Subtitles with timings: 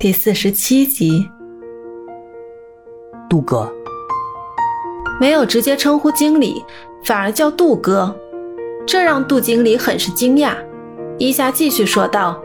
[0.00, 1.28] 第四十七集，
[3.28, 3.68] 杜哥
[5.20, 6.64] 没有直接称呼经理，
[7.02, 8.16] 反而叫杜哥，
[8.86, 10.52] 这让杜经理很是惊讶。
[11.18, 12.40] 伊夏继续说道：“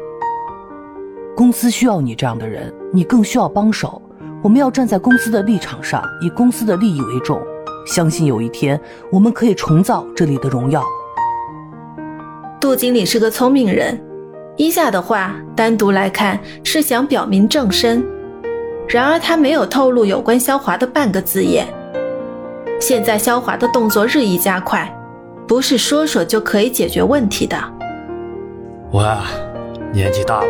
[1.38, 4.02] 公司需要你这样的人，你更需要帮手。
[4.42, 7.40] 我们要站在公司的立场上，以公司的利益为重。
[7.86, 8.82] 相信有一天，
[9.12, 10.84] 我们可以重造这里的荣耀。”
[12.60, 14.04] 杜经理是个聪明人。
[14.56, 18.06] 伊夏的话单独来看是想表明正身，
[18.88, 21.66] 然而他没有透露有关萧华的半个字眼。
[22.80, 24.88] 现在萧华的动作日益加快，
[25.48, 27.58] 不是说说就可以解决问题的。
[28.92, 29.26] 我啊
[29.92, 30.48] 年纪大了，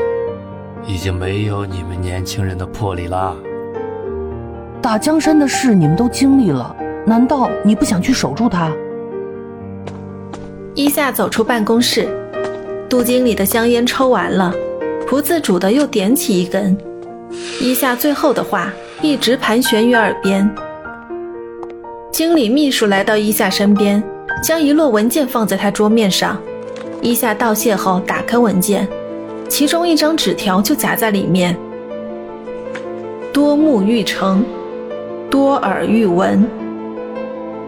[0.85, 3.33] 已经没有你们年轻人的魄力了。
[4.81, 8.69] 打江山的事你们都经历了，难道你不想去守住他？
[10.75, 12.19] 伊夏走出办公室。
[12.93, 14.53] 杜经理的香烟抽完了，
[15.07, 16.77] 不自主的又点起一根。
[17.59, 18.71] 伊夏最后的话
[19.01, 20.47] 一直盘旋于耳边。
[22.11, 24.03] 经理秘书来到伊夏身边，
[24.43, 26.39] 将一摞文件放在他桌面上。
[27.01, 28.87] 伊夏道谢后打开文件，
[29.49, 31.57] 其中一张纸条就夹在里面。
[33.33, 34.45] 多目欲成，
[35.31, 36.47] 多耳欲闻，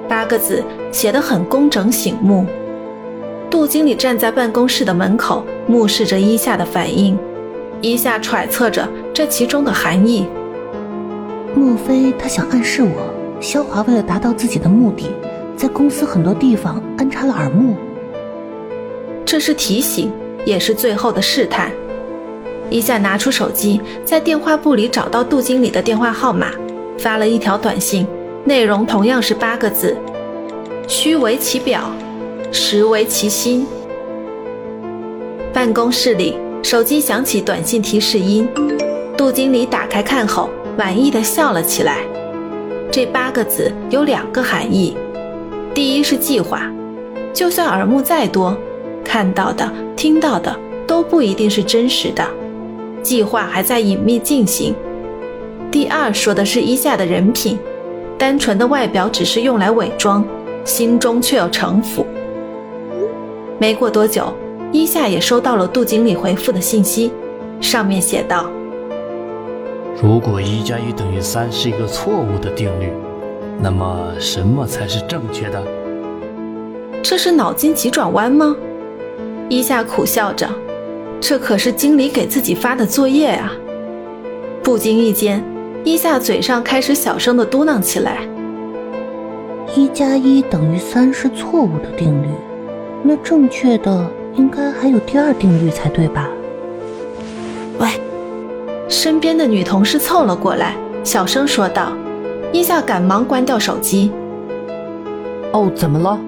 [0.08, 2.46] 八个字写得很工整醒目。
[3.56, 7.18] 杜经理站在办公室的门口，目视着伊夏的反应。
[7.80, 10.28] 伊夏揣测着这其中的含义。
[11.56, 15.06] 莫非他想暗示我，肖华为了达到自己的目的，
[15.56, 17.78] 在公司很多地方安插了耳目？
[19.26, 20.12] 这是提醒，
[20.44, 21.72] 也是最后的试探。
[22.70, 26.52] 伊夏拿出手机，在电话簿里找到杜经理的电话号码，
[27.00, 28.06] 发了一条短信，
[28.44, 29.96] 内容同样是八个字：
[30.90, 31.90] 虚伪其表。
[32.56, 33.68] 实为其心。
[35.54, 38.48] 办公室里，手机响起短信提示音。
[39.18, 41.98] 杜经理打开看后，满意的笑了起来。
[42.90, 44.96] 这八个字有两个含义：
[45.74, 46.72] 第一是计划，
[47.34, 48.56] 就算耳目再多，
[49.04, 52.26] 看到的、听到的都不一定是真实的，
[53.04, 54.74] 计划还在隐秘进行；
[55.70, 57.60] 第二说的是伊夏的人品，
[58.18, 60.26] 单纯的外表只是用来伪装，
[60.64, 62.05] 心中却有城府。
[63.66, 64.32] 没过多久，
[64.72, 67.12] 伊夏也收到了杜经理回复的信息，
[67.60, 68.46] 上面写道
[70.00, 72.92] ：“如果一加一等于三是一个错误的定律，
[73.60, 75.64] 那么什么才是正确的？”
[77.02, 78.56] 这是脑筋急转弯吗？
[79.50, 80.48] 伊夏苦笑着，
[81.20, 83.52] 这可是经理给自己发的作业啊！
[84.62, 85.44] 不经意间，
[85.84, 88.20] 伊夏嘴上开始小声的嘟囔起来
[89.76, 92.28] ：“一加一等于三是错误的定律。”
[93.08, 96.28] 那正确的应该还有第二定律才对吧？
[97.78, 97.88] 喂，
[98.90, 101.92] 身边的女同事凑了过来，小声说道。
[102.52, 104.12] 伊夏赶忙关掉手机。
[105.52, 106.20] 哦，怎么了？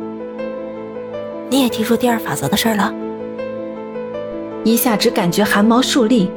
[1.50, 2.94] 你也听说第二法则的事了？
[4.64, 6.30] 伊夏只感觉汗毛竖立，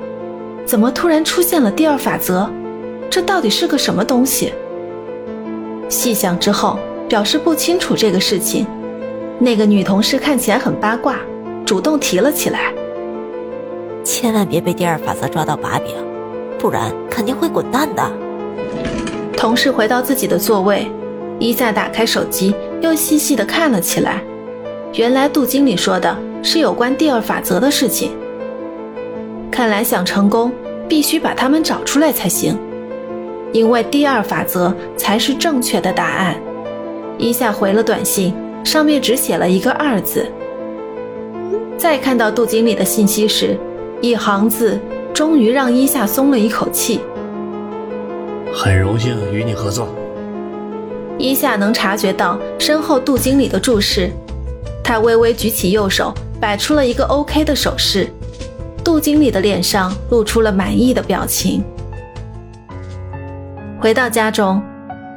[0.65, 2.49] 怎么突然出现了第二法则？
[3.11, 4.55] 这到底是个什么东西？
[5.91, 6.79] 细想之后，
[7.11, 8.67] 表示不清楚这个事情。
[9.43, 11.17] 那个女同事看起来很八卦，
[11.65, 12.75] 主动提了起来。
[14.05, 15.95] 千万别被第二法则抓到把柄，
[16.59, 18.13] 不然肯定会滚蛋的。
[19.35, 20.87] 同事回到自己的座位，
[21.39, 24.23] 伊夏打开手机，又细细的看了起来。
[24.93, 28.13] 原来杜经理说的是有关第二法则的事情。
[29.51, 30.53] 看来想成功，
[30.87, 32.59] 必须把他们找出来才行，
[33.53, 36.37] 因为第二法则才是正确的答案。
[37.17, 38.35] 一下回了短信。
[38.65, 40.31] 上面只写了一个“二”字。
[41.77, 43.57] 再看到杜经理的信息时，
[44.01, 44.79] 一行字
[45.15, 47.01] 终于让伊夏松了一口气。
[48.53, 49.89] 很荣幸与你合作。
[51.19, 54.11] 伊夏能察觉到身后杜经理的注视，
[54.83, 58.09] 他微微举起右手，摆出了一个 OK 的手势。
[58.83, 61.63] 杜经理的脸上露出了满意的表情。
[63.81, 64.63] 回到家中，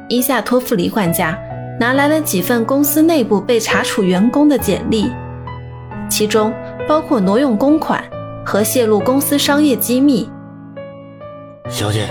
[0.08, 1.38] 伊夏托付李管家。
[1.78, 5.10] 拿来了几份公司内部被查处员工的简历，
[6.08, 6.52] 其中
[6.88, 8.02] 包括挪用公款
[8.46, 10.30] 和泄露公司商业机密。
[11.68, 12.08] 小姐，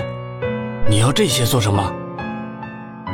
[0.90, 1.94] 你要这些做什么？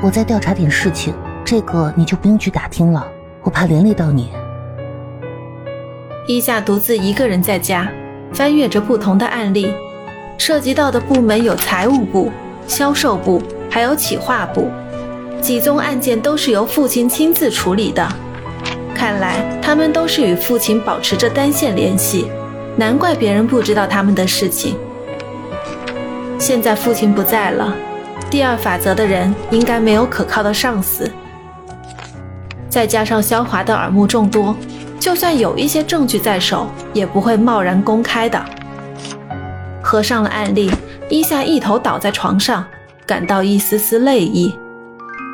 [0.02, 1.14] 我在调查点事情，
[1.46, 3.06] 这个你就不用去打听了，
[3.44, 4.32] 我怕连累到你。
[6.28, 7.88] 伊夏独自一个人在家，
[8.34, 9.72] 翻阅着不同的案例，
[10.40, 12.32] 涉及到的部门有财务部、
[12.66, 14.68] 销售部，还有企划部。
[15.42, 18.08] 几宗案件都是由父亲亲自处理的，
[18.94, 22.28] 看来他们都是与父亲保持着单线联系，
[22.76, 24.76] 难怪别人不知道他们的事情。
[26.38, 27.74] 现在父亲不在了，
[28.30, 31.10] 第二法则的人应该没有可靠的上司，
[32.70, 34.56] 再加上肖华的耳目众多，
[35.00, 38.44] 就算有一些证据在手，也不会贸然公开的。
[39.82, 40.70] 合上了案例，
[41.10, 42.64] 伊夏一头倒在床上，
[43.06, 44.54] 感到一丝丝泪意，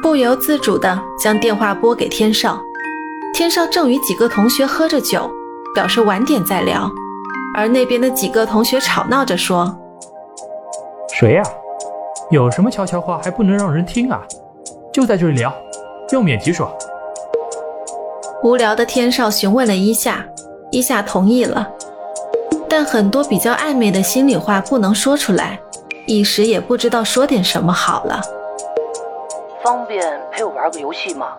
[0.05, 2.61] 不由自主地将电话拨给天少。
[3.33, 5.27] 天少正与几个同学喝着酒，
[5.73, 6.87] 表示晚点再聊，
[7.55, 9.75] 而那边的几个同学吵闹着说。
[11.11, 11.43] 谁呀？
[12.29, 14.21] 有什么悄悄话还不能让人听啊？
[14.93, 15.51] 就在这里聊，
[16.11, 16.71] 用免提说。
[18.43, 20.23] 无聊的天少询问了一下，
[20.69, 21.67] 一下同意了，
[22.69, 25.59] 但很多比较暧昧的心里话不能说出来，
[26.05, 28.21] 一时也不知道说点什么好了。
[29.65, 31.29] 方便陪我玩个游戏吗？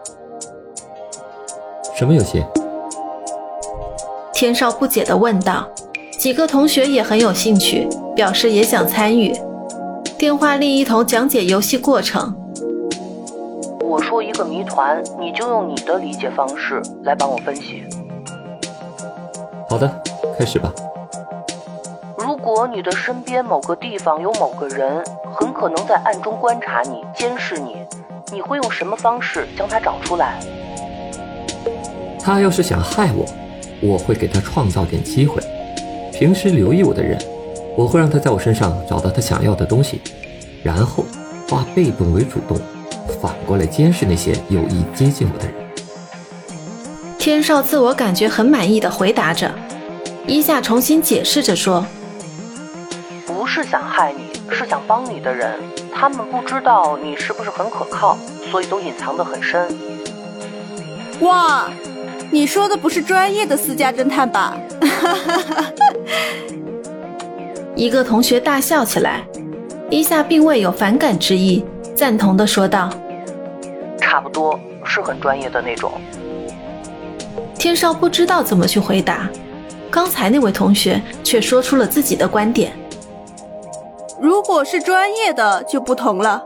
[1.94, 2.44] 什么游戏？
[4.34, 5.64] 天少不解地问道。
[6.18, 9.32] 几个同学也很有兴趣，表示也想参与。
[10.18, 12.34] 电话另一头讲解游戏过程。
[13.84, 17.84] 我说一个谜团，你就用你的理解方式来帮我分析。
[19.70, 19.88] 好的，
[20.36, 20.72] 开始吧。
[22.18, 27.86] 如果你的身边某个地方有某个人，很可能在暗中观察你、监视你，
[28.32, 30.40] 你会用什么方式将他找出来？
[32.20, 33.24] 他要是想害我，
[33.80, 35.40] 我会给他创造点机会。
[36.12, 37.18] 平时留意我的人。
[37.76, 40.00] 我会让他在我身上找到他想要的东西，
[40.62, 41.04] 然后
[41.46, 42.58] 化被动为主动，
[43.20, 45.54] 反过来监视那些有意接近我的人。
[47.18, 49.54] 天少自我感觉很满意的回答着，
[50.26, 51.86] 伊夏重新解释着说
[53.28, 55.58] ：“不是想害你，是想帮你的人，
[55.94, 58.16] 他们不知道你是不是很可靠，
[58.50, 59.68] 所以都隐藏得很深。”
[61.20, 61.68] 哇，
[62.30, 64.56] 你说的不是专业的私家侦探吧？
[64.80, 65.64] 哈哈哈。
[67.74, 69.22] 一个同学大笑起来，
[69.90, 71.64] 伊夏并未有反感之意，
[71.94, 72.90] 赞同的说道
[74.00, 75.92] ：“差不多是很专业的那种。”
[77.58, 79.28] 天少不知道怎么去回答，
[79.90, 82.72] 刚才那位同学却说出了自己的观点
[84.20, 86.42] ：“如果是专业的就不同了，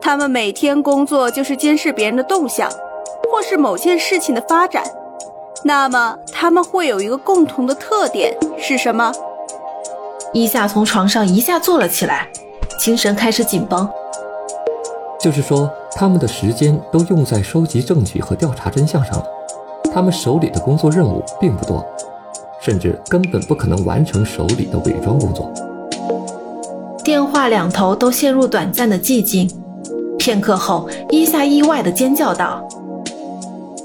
[0.00, 2.68] 他们每天工作就是监视别人的动向，
[3.30, 4.82] 或是某件事情的发展，
[5.62, 9.12] 那么他们会有一个共同的特点是什么？”
[10.34, 12.28] 伊夏从床上一下坐了起来，
[12.78, 13.88] 精神开始紧绷。
[15.18, 19.24] 就是说，他们的时间都用在收集证据和调查真相上了，
[19.94, 21.84] 他们手里的工作任务并不多，
[22.60, 25.50] 甚至根本不可能完成手里的伪装工作。
[27.06, 29.48] 电话两头都陷入短暂的寂静，
[30.18, 32.66] 片刻后，伊夏意外的尖叫道：“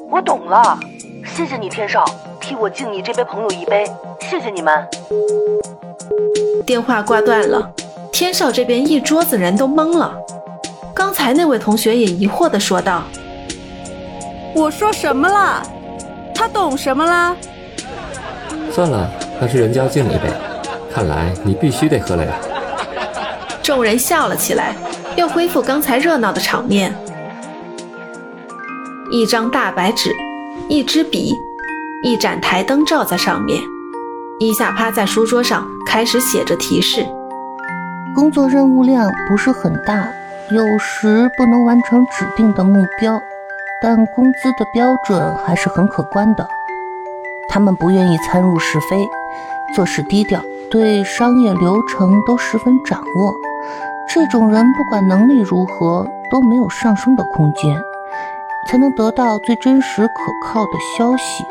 [0.10, 0.80] 我懂了，
[1.24, 2.04] 谢谢你，天少，
[2.40, 3.86] 替我敬你这杯朋友一杯，
[4.22, 4.74] 谢谢你们。”
[6.66, 7.72] 电话挂断了，
[8.12, 10.12] 天少这边一桌子人都懵了。
[10.92, 13.04] 刚才那位同学也疑惑的说道
[14.56, 15.62] ：“我说什么了？
[16.34, 17.38] 他懂什么啦？”
[18.74, 19.08] 算了，
[19.40, 20.24] 还是人家敬你一杯。
[20.92, 22.34] 看来你必须得喝了呀。
[23.64, 24.76] 众人笑了起来，
[25.16, 26.94] 又恢复刚才热闹的场面。
[29.12, 30.12] 一张大白纸，
[30.68, 31.36] 一支笔，
[32.04, 33.60] 一盏台灯照在上面。
[34.40, 37.06] 伊夏趴在书桌上，开始写着提示。
[38.16, 40.08] 工作任务量不是很大，
[40.50, 43.22] 有时不能完成指定的目标，
[43.82, 46.48] 但工资的标准还是很可观的。
[47.50, 49.08] 他们不愿意参入是非，
[49.76, 53.36] 做事低调，对商业流程都十分掌握。
[54.14, 57.82] 这种人不管能力如何，都没有上升的空间，
[58.68, 60.14] 才能得到最真实可
[60.46, 61.46] 靠的消息。